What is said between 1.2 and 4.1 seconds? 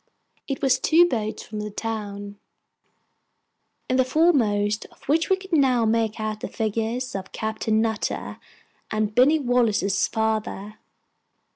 from the town, in the